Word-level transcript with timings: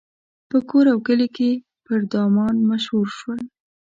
په 0.49 0.57
کور 0.69 0.85
او 0.93 0.97
کلي 1.07 1.27
پر 1.85 1.99
دامان 2.11 2.55
مشهور 2.71 3.07
شول. 3.17 3.39